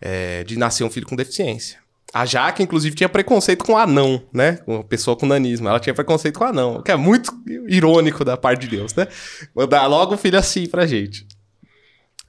[0.02, 1.80] é, de nascer um filho com deficiência.
[2.14, 4.58] A Jaque, inclusive, tinha preconceito com anão, né?
[4.58, 5.68] Com pessoa com nanismo.
[5.68, 7.34] Ela tinha preconceito com anão, o que é muito
[7.68, 9.08] irônico da parte de Deus, né?
[9.54, 11.28] Mandar logo o filho assim pra gente.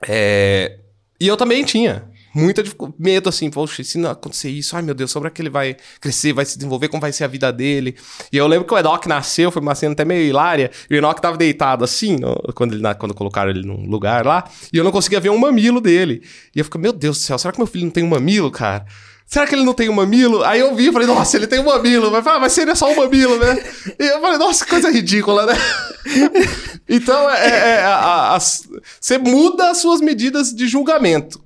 [0.08, 0.80] É...
[1.20, 2.62] E eu também tinha muita
[2.98, 6.34] medo assim, poxa, se não acontecer isso, ai meu Deus, sobre que ele vai crescer,
[6.34, 7.96] vai se desenvolver, como vai ser a vida dele.
[8.30, 10.98] E eu lembro que o Enoch nasceu, foi uma cena até meio hilária, e o
[10.98, 12.18] Enoch tava deitado assim,
[12.54, 15.80] quando, ele, quando colocaram ele num lugar lá, e eu não conseguia ver um mamilo
[15.80, 16.22] dele.
[16.54, 18.50] E eu fiquei, meu Deus do céu, será que meu filho não tem um mamilo,
[18.50, 18.84] cara?
[19.24, 20.44] Será que ele não tem um mamilo?
[20.44, 22.12] Aí eu vi e falei, nossa, ele tem um mamilo.
[22.12, 23.60] Mas, ah, mas seria só um mamilo, né?
[23.98, 25.54] E eu falei, nossa, que coisa ridícula, né?
[26.88, 31.44] então, é, é, é a, a, você muda as suas medidas de julgamento.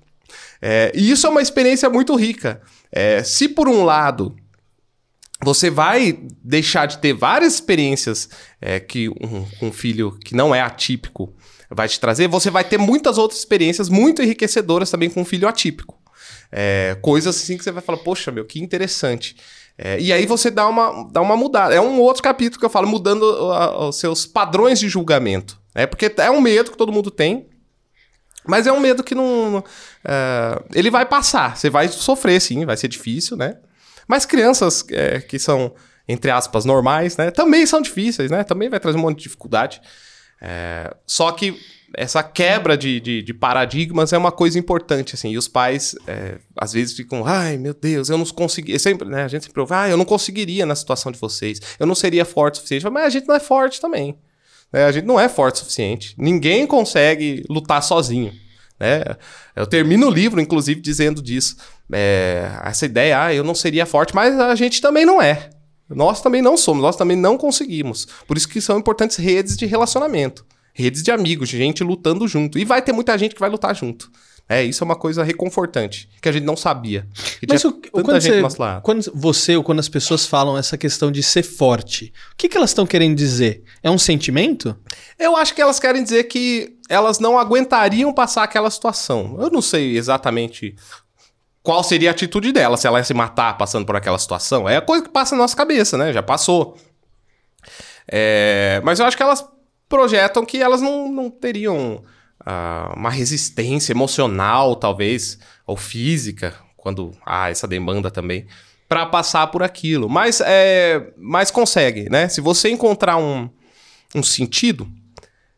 [0.62, 2.60] É, e isso é uma experiência muito rica.
[2.92, 4.36] É, se por um lado
[5.42, 8.28] você vai deixar de ter várias experiências
[8.60, 11.34] é, que um, um, filho que não é atípico
[11.70, 15.48] vai te trazer, você vai ter muitas outras experiências muito enriquecedoras também com um filho
[15.48, 15.98] atípico.
[16.52, 19.36] É, coisas assim que você vai falar, poxa, meu, que interessante.
[19.78, 21.74] É, e aí você dá uma, dá uma mudada.
[21.74, 25.58] É um outro capítulo que eu falo, mudando a, os seus padrões de julgamento.
[25.74, 27.48] É porque é um medo que todo mundo tem.
[28.46, 29.58] Mas é um medo que não.
[29.58, 31.56] Uh, ele vai passar.
[31.56, 33.56] Você vai sofrer, sim, vai ser difícil, né?
[34.08, 35.72] Mas crianças é, que são,
[36.08, 37.30] entre aspas, normais, né?
[37.30, 38.42] Também são difíceis, né?
[38.42, 39.80] Também vai trazer um monte de dificuldade.
[40.40, 41.56] É, só que
[41.96, 45.30] essa quebra de, de, de, paradigmas é uma coisa importante, assim.
[45.30, 48.78] E os pais, é, às vezes, ficam, ai, meu Deus, eu não consegui.
[48.78, 49.24] Sempre, né?
[49.24, 51.60] A gente sempre ouve, ah, eu não conseguiria na situação de vocês.
[51.78, 52.88] Eu não seria forte o suficiente.
[52.88, 54.18] Mas a gente não é forte também.
[54.72, 54.84] Né?
[54.84, 56.14] A gente não é forte o suficiente.
[56.18, 58.32] Ninguém consegue lutar sozinho.
[58.78, 59.02] Né?
[59.54, 61.56] Eu termino o livro, inclusive, dizendo disso.
[61.92, 65.50] É, essa ideia, ah, eu não seria forte, mas a gente também não é.
[65.88, 68.06] Nós também não somos, nós também não conseguimos.
[68.26, 70.46] Por isso que são importantes redes de relacionamento.
[70.72, 72.58] Redes de amigos, gente lutando junto.
[72.58, 74.10] E vai ter muita gente que vai lutar junto.
[74.50, 77.06] É, isso é uma coisa reconfortante, que a gente não sabia.
[77.48, 78.42] Mas o, quando, você,
[78.82, 82.56] quando você ou quando as pessoas falam essa questão de ser forte, o que, que
[82.56, 83.62] elas estão querendo dizer?
[83.80, 84.76] É um sentimento?
[85.16, 89.36] Eu acho que elas querem dizer que elas não aguentariam passar aquela situação.
[89.38, 90.74] Eu não sei exatamente
[91.62, 94.68] qual seria a atitude dela, se ela ia se matar passando por aquela situação.
[94.68, 96.12] É a coisa que passa na nossa cabeça, né?
[96.12, 96.76] Já passou.
[98.10, 99.46] É, mas eu acho que elas
[99.88, 102.02] projetam que elas não, não teriam
[102.40, 108.46] uh, uma resistência emocional, talvez, ou física, quando há essa demanda também,
[108.88, 110.08] para passar por aquilo.
[110.08, 112.28] Mas, é, mas consegue, né?
[112.28, 113.48] Se você encontrar um,
[114.14, 114.90] um sentido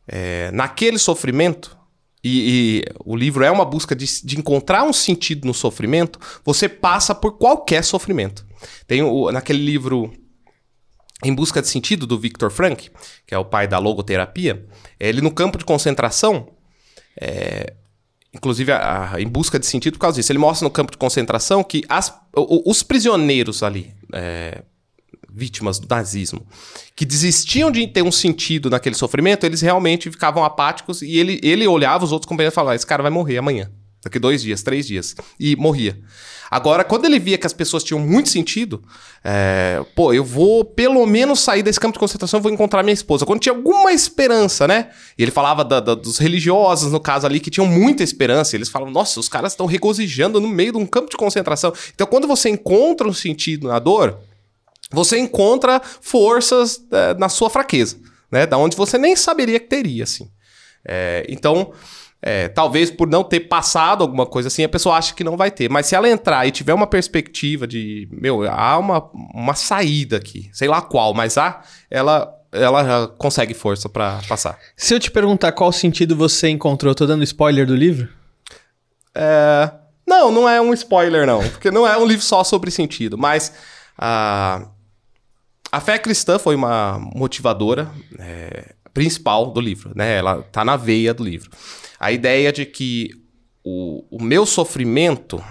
[0.06, 1.76] é, naquele sofrimento,
[2.24, 6.68] e, e, o livro é uma busca de, de, encontrar um sentido no sofrimento, você
[6.68, 8.46] passa por qualquer sofrimento.
[8.86, 10.12] Tem o, naquele livro
[11.24, 12.90] Em Busca de Sentido, do Viktor Frank,
[13.26, 14.64] que é o pai da logoterapia,
[15.00, 16.48] ele no campo de concentração,
[17.20, 17.74] é,
[18.32, 20.32] inclusive a, a, em busca de sentido por causa disso.
[20.32, 24.62] Ele mostra no campo de concentração que as, o, os prisioneiros ali, é,
[25.30, 26.46] vítimas do nazismo,
[26.94, 31.66] que desistiam de ter um sentido naquele sofrimento, eles realmente ficavam apáticos e ele, ele
[31.66, 33.70] olhava os outros companheiros e falava: esse cara vai morrer amanhã,
[34.02, 35.16] daqui dois dias, três dias.
[35.38, 35.98] E morria.
[36.52, 38.84] Agora, quando ele via que as pessoas tinham muito sentido,
[39.24, 43.24] é, pô, eu vou pelo menos sair desse campo de concentração vou encontrar minha esposa.
[43.24, 44.90] Quando tinha alguma esperança, né?
[45.16, 48.54] E ele falava da, da, dos religiosos, no caso ali, que tinham muita esperança.
[48.54, 51.72] Eles falavam, nossa, os caras estão regozijando no meio de um campo de concentração.
[51.94, 54.18] Então, quando você encontra um sentido na dor,
[54.90, 57.96] você encontra forças é, na sua fraqueza,
[58.30, 58.46] né?
[58.46, 60.30] Da onde você nem saberia que teria, assim.
[60.84, 61.72] É, então,
[62.24, 65.50] é, talvez por não ter passado alguma coisa assim, a pessoa acha que não vai
[65.50, 65.68] ter.
[65.68, 70.48] Mas se ela entrar e tiver uma perspectiva de, meu, há uma, uma saída aqui,
[70.52, 74.56] sei lá qual, mas há, ela, ela consegue força para passar.
[74.76, 78.08] Se eu te perguntar qual sentido você encontrou, tô dando spoiler do livro?
[79.14, 79.70] É.
[80.06, 81.40] Não, Não, é um spoiler, não.
[81.50, 83.18] Porque não é um livro só sobre sentido.
[83.18, 83.52] Mas
[83.98, 84.68] a,
[85.72, 89.92] a fé cristã foi uma motivadora é, principal do livro.
[89.94, 90.18] Né?
[90.18, 91.50] Ela tá na veia do livro.
[91.98, 93.10] A ideia de que
[93.64, 95.42] o, o meu sofrimento,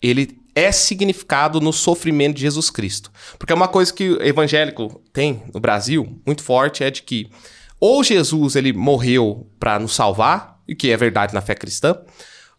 [0.00, 3.12] ele é significado no sofrimento de Jesus Cristo.
[3.38, 7.30] Porque é uma coisa que o evangélico tem no Brasil, muito forte, é de que
[7.78, 11.96] ou Jesus ele morreu para nos salvar, e que é verdade na fé cristã,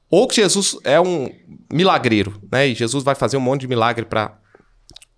[0.09, 1.29] ou que Jesus é um
[1.71, 2.67] milagreiro, né?
[2.67, 4.37] E Jesus vai fazer um monte de milagre para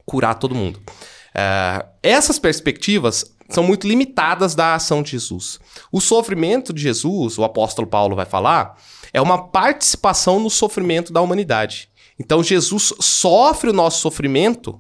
[0.05, 0.79] curar todo mundo.
[0.79, 5.59] Uh, essas perspectivas são muito limitadas da ação de Jesus.
[5.91, 8.77] O sofrimento de Jesus, o apóstolo Paulo vai falar,
[9.11, 11.89] é uma participação no sofrimento da humanidade.
[12.19, 14.79] Então Jesus sofre o nosso sofrimento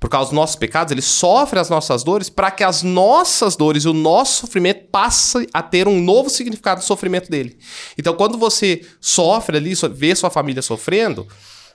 [0.00, 3.84] por causa dos nossos pecados, ele sofre as nossas dores para que as nossas dores
[3.84, 7.58] e o nosso sofrimento passe a ter um novo significado do sofrimento dele.
[7.98, 11.28] Então, quando você sofre ali, vê sua família sofrendo,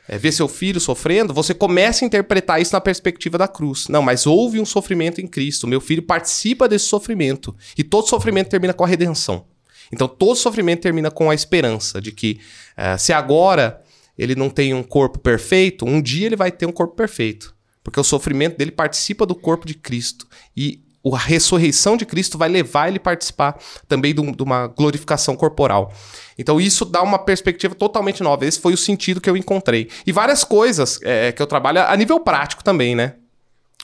[0.08, 3.88] é, vê seu filho sofrendo, você começa a interpretar isso na perspectiva da cruz.
[3.88, 5.68] Não, mas houve um sofrimento em Cristo.
[5.68, 7.56] Meu filho participa desse sofrimento.
[7.78, 9.46] E todo sofrimento termina com a redenção.
[9.92, 12.40] Então, todo sofrimento termina com a esperança de que,
[12.78, 13.82] uh, se agora
[14.18, 17.56] ele não tem um corpo perfeito, um dia ele vai ter um corpo perfeito.
[17.84, 20.28] Porque o sofrimento dele participa do corpo de Cristo.
[20.56, 25.94] E a ressurreição de Cristo vai levar ele a participar também de, uma glorificação corporal.
[26.38, 28.46] Então isso dá uma perspectiva totalmente nova.
[28.46, 29.90] Esse foi o sentido que eu encontrei.
[30.08, 33.16] E várias coisas é, que eu trabalho a nível prático também, né?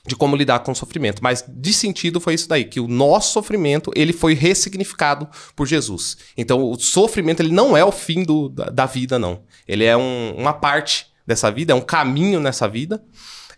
[0.08, 1.22] De como lidar com o sofrimento.
[1.22, 6.18] Mas de sentido foi isso daí, que o nosso sofrimento ele foi ressignificado por Jesus.
[6.36, 9.44] Então o sofrimento ele não é o fim do, da, da vida, não.
[9.68, 13.04] Ele é um, uma parte dessa vida, é um caminho nessa vida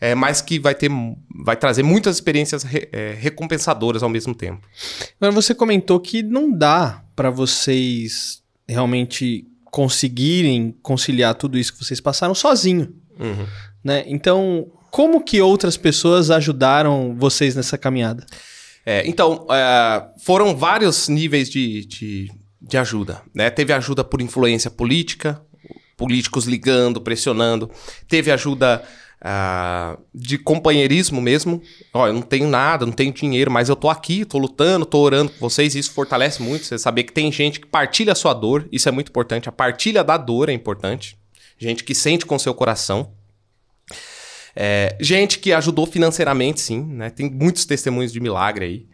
[0.04, 0.92] é, mas que vai ter,
[1.46, 4.68] vai trazer muitas experiências re, é, recompensadoras ao mesmo tempo.
[5.16, 12.02] Agora você comentou que não dá para vocês realmente conseguirem conciliar tudo isso que vocês
[12.02, 13.48] passaram sozinho, uhum.
[13.82, 14.04] né?
[14.06, 18.26] Então, como que outras pessoas ajudaram vocês nessa caminhada?
[18.86, 23.22] É, então, é, foram vários níveis de, de, de ajuda.
[23.34, 23.50] Né?
[23.50, 25.42] Teve ajuda por influência política,
[25.96, 27.72] políticos ligando, pressionando.
[28.10, 28.84] Teve ajuda
[30.14, 31.62] De companheirismo mesmo.
[31.94, 35.00] Ó, eu não tenho nada, não tenho dinheiro, mas eu tô aqui, tô lutando, tô
[35.00, 36.66] orando com vocês, e isso fortalece muito.
[36.66, 39.48] Você saber que tem gente que partilha a sua dor, isso é muito importante.
[39.48, 41.18] A partilha da dor é importante.
[41.58, 43.12] Gente que sente com seu coração.
[44.56, 47.10] É, gente que ajudou financeiramente, sim, né?
[47.10, 48.93] Tem muitos testemunhos de milagre aí.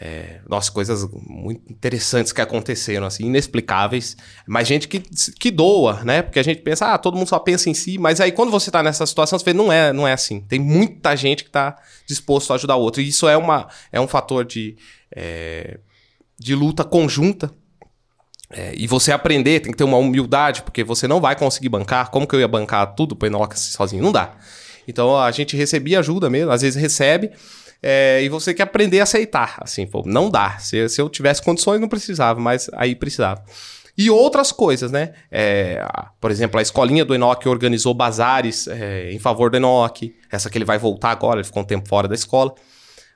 [0.00, 4.16] É, nossa, coisas muito interessantes que aconteceram, assim, inexplicáveis.
[4.46, 5.00] Mas gente que,
[5.38, 6.22] que doa, né?
[6.22, 7.98] Porque a gente pensa, ah, todo mundo só pensa em si.
[7.98, 10.40] Mas aí quando você tá nessa situação, você vê, não é, não é assim.
[10.40, 11.76] Tem muita gente que tá
[12.06, 13.02] disposto a ajudar o outro.
[13.02, 14.76] E isso é, uma, é um fator de,
[15.14, 15.78] é,
[16.38, 17.52] de luta conjunta.
[18.50, 22.10] É, e você aprender, tem que ter uma humildade, porque você não vai conseguir bancar.
[22.10, 24.02] Como que eu ia bancar tudo para Enoch sozinho?
[24.02, 24.34] Não dá.
[24.86, 27.30] Então a gente recebia ajuda mesmo, às vezes recebe.
[27.82, 29.56] É, e você quer aprender a aceitar.
[29.60, 30.58] Assim, pô, não dá.
[30.58, 33.44] Se, se eu tivesse condições, não precisava, mas aí precisava.
[33.96, 35.12] E outras coisas, né?
[35.30, 35.84] É,
[36.20, 40.14] por exemplo, a escolinha do Enoch organizou bazares é, em favor do Enoch.
[40.30, 42.54] Essa que ele vai voltar agora, ele ficou um tempo fora da escola.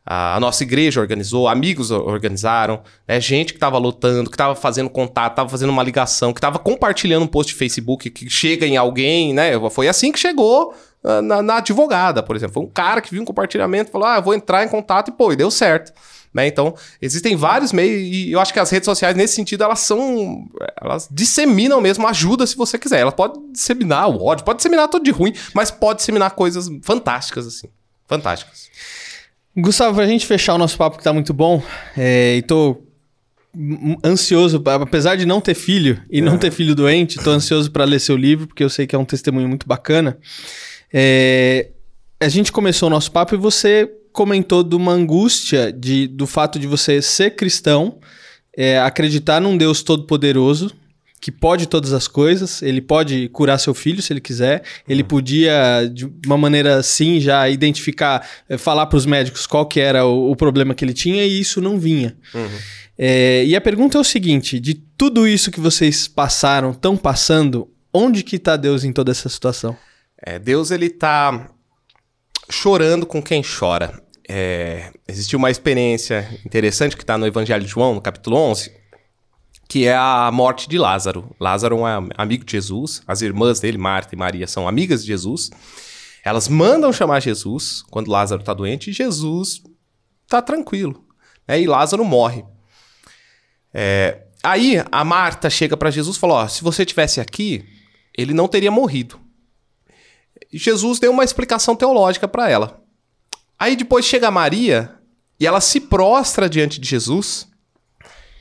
[0.08, 3.20] A nossa igreja organizou, amigos organizaram, né?
[3.20, 7.24] gente que estava lutando, que estava fazendo contato, estava fazendo uma ligação, que estava compartilhando
[7.24, 9.50] um post de Facebook que chega em alguém, né?
[9.68, 12.54] Foi assim que chegou ah, na, na, advogada, por exemplo.
[12.54, 15.12] Foi um cara que viu um compartilhamento e falou: Ah, vou entrar em contato e
[15.12, 15.92] pô, e deu certo.
[16.32, 16.46] Né?
[16.46, 20.46] Então, existem vários meios, e eu acho que as redes sociais, nesse sentido, elas são.
[20.80, 23.00] Elas disseminam mesmo ajuda se você quiser.
[23.00, 27.46] Ela pode disseminar o ódio, pode disseminar tudo de ruim, mas pode disseminar coisas fantásticas,
[27.46, 27.68] assim.
[28.06, 28.68] Fantásticas.
[29.56, 31.62] Gustavo, pra gente fechar o nosso papo que tá muito bom,
[31.96, 32.82] é, e tô
[34.04, 36.20] ansioso, apesar de não ter filho e é.
[36.20, 38.98] não ter filho doente, tô ansioso para ler seu livro, porque eu sei que é
[38.98, 40.18] um testemunho muito bacana.
[40.92, 41.70] É,
[42.20, 46.58] a gente começou o nosso papo e você comentou de uma angústia de, do fato
[46.58, 47.98] de você ser cristão,
[48.56, 50.70] é, acreditar num Deus todo-poderoso,
[51.20, 55.08] que pode todas as coisas, ele pode curar seu filho se ele quiser, ele uhum.
[55.08, 60.04] podia, de uma maneira assim, já identificar, eh, falar para os médicos qual que era
[60.06, 62.16] o, o, problema que ele tinha e isso não vinha.
[62.34, 62.58] Uhum.
[62.98, 67.70] É, e a pergunta é o seguinte, de tudo isso que vocês passaram, estão passando,
[67.92, 69.76] onde que está Deus em toda essa situação?
[70.22, 71.50] É, Deus, ele tá
[72.48, 74.00] chorando com quem chora.
[74.28, 78.72] É, existiu uma experiência interessante que está no Evangelho de João, no capítulo 11,
[79.68, 81.34] que é a morte de Lázaro.
[81.40, 85.08] Lázaro é um amigo de Jesus, as irmãs dele, Marta e Maria, são amigas de
[85.08, 85.50] Jesus.
[86.24, 89.62] Elas mandam chamar Jesus quando Lázaro está doente e Jesus
[90.24, 91.04] está tranquilo.
[91.46, 91.60] Né?
[91.60, 92.44] E Lázaro morre.
[93.72, 97.64] É, aí a Marta chega para Jesus e fala: oh, se você tivesse aqui,
[98.16, 99.20] ele não teria morrido.
[100.52, 102.82] E Jesus deu uma explicação teológica para ela.
[103.58, 104.94] Aí depois chega Maria
[105.40, 107.48] e ela se prostra diante de Jesus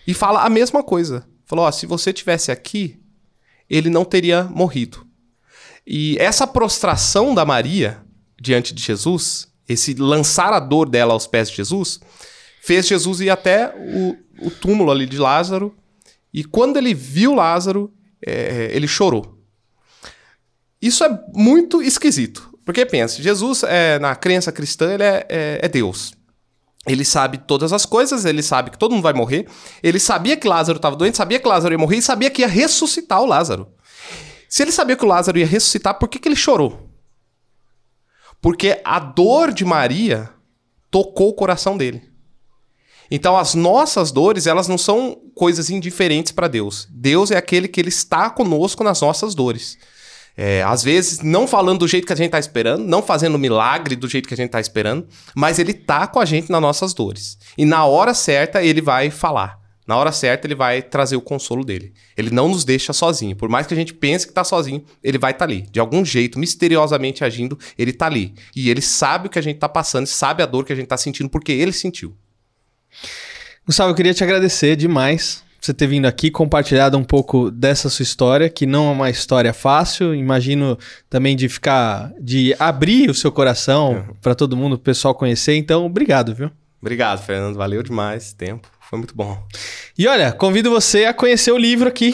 [0.07, 1.27] e fala a mesma coisa.
[1.45, 2.99] Falou: ó, se você tivesse aqui,
[3.69, 5.05] ele não teria morrido.
[5.85, 8.01] E essa prostração da Maria
[8.39, 11.99] diante de Jesus, esse lançar a dor dela aos pés de Jesus,
[12.61, 15.75] fez Jesus ir até o, o túmulo ali de Lázaro.
[16.33, 17.93] E quando ele viu Lázaro,
[18.25, 19.39] é, ele chorou.
[20.81, 22.53] Isso é muito esquisito.
[22.65, 26.13] Porque pensa, Jesus, é, na crença cristã, ele é, é, é Deus.
[26.88, 29.48] Ele sabe todas as coisas, ele sabe que todo mundo vai morrer.
[29.82, 32.48] Ele sabia que Lázaro estava doente, sabia que Lázaro ia morrer e sabia que ia
[32.48, 33.67] ressuscitar o Lázaro.
[34.48, 36.89] Se ele sabia que o Lázaro ia ressuscitar, por que, que ele chorou?
[38.39, 40.30] Porque a dor de Maria
[40.91, 42.04] tocou o coração dele.
[43.10, 46.88] Então as nossas dores, elas não são coisas indiferentes para Deus.
[46.91, 49.78] Deus é aquele que ele está conosco nas nossas dores.
[50.38, 53.95] É, às vezes, não falando do jeito que a gente está esperando, não fazendo milagre
[53.95, 56.93] do jeito que a gente está esperando, mas ele tá com a gente nas nossas
[56.93, 57.38] dores.
[57.58, 59.63] E na hora certa, ele vai falar.
[59.88, 61.93] Na hora certa, ele vai trazer o consolo dele.
[62.17, 63.36] Ele não nos deixa sozinho.
[63.36, 65.62] Por mais que a gente pense que está sozinho, ele vai estar tá ali.
[65.71, 68.34] De algum jeito, misteriosamente agindo, ele está ali.
[68.56, 70.86] E ele sabe o que a gente está passando, sabe a dor que a gente
[70.86, 72.15] está sentindo, porque ele sentiu.
[73.65, 78.04] Gustavo, eu queria te agradecer demais você ter vindo aqui, compartilhado um pouco dessa sua
[78.04, 80.13] história, que não é uma história fácil.
[80.13, 80.78] Imagino
[81.10, 84.15] também de ficar, de abrir o seu coração uhum.
[84.21, 85.56] para todo mundo, o pessoal conhecer.
[85.56, 86.51] Então, obrigado, viu?
[86.82, 87.56] Obrigado, Fernando.
[87.56, 88.69] Valeu demais tempo.
[88.95, 89.38] Foi muito bom.
[89.97, 92.13] E olha, convido você a conhecer o livro aqui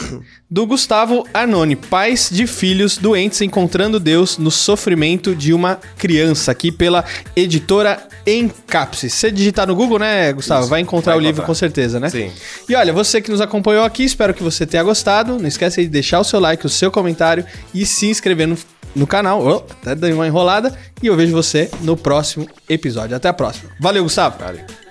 [0.50, 6.72] do Gustavo Arnone, Pais de Filhos Doentes Encontrando Deus no Sofrimento de uma Criança, aqui
[6.72, 7.04] pela
[7.36, 9.08] editora Encapse.
[9.08, 12.00] Se você digitar no Google, né, Gustavo, Isso, vai encontrar vai o livro com certeza,
[12.00, 12.10] né?
[12.10, 12.32] Sim.
[12.68, 15.38] E olha, você que nos acompanhou aqui, espero que você tenha gostado.
[15.38, 18.58] Não esqueça de deixar o seu like, o seu comentário e se inscrever no,
[18.94, 19.44] no canal.
[19.44, 20.76] Oh, até dei uma enrolada.
[21.00, 23.16] E eu vejo você no próximo episódio.
[23.16, 23.70] Até a próxima.
[23.80, 24.38] Valeu, Gustavo.
[24.38, 24.81] Valeu.